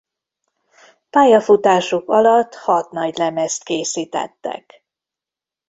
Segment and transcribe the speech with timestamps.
[1.09, 4.85] Pályafutásuk alatt hat nagylemezt készítettek.